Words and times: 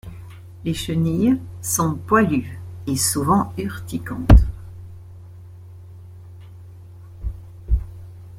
Les 0.65 0.73
chenilles 0.73 1.39
sont 1.61 1.93
poilues 1.95 2.57
et 2.87 2.95
souvent 2.95 3.53
urticantes. 3.59 4.45